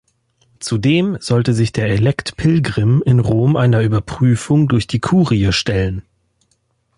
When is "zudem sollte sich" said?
0.59-1.73